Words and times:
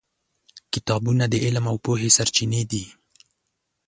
کتابونه 0.73 1.23
د 1.31 1.35
علم 1.45 1.65
او 1.71 1.77
پوهې 1.85 2.09
سرچینې 2.17 2.61
دي. 2.71 2.85